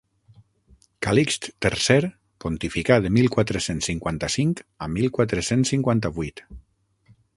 [1.07, 1.97] Calixt tercer
[2.45, 6.45] pontificà de mil quatre-cents cinquanta-cinc a mil quatre-cents cinquanta-vuit.